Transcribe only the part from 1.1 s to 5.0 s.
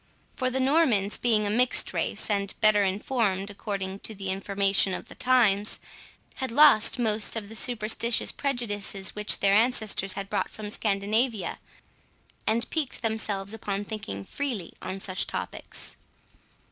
being a mixed race, and better informed according to the information